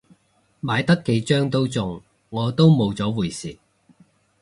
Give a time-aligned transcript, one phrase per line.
[0.63, 3.59] 買得幾張都中，我都冇咗回事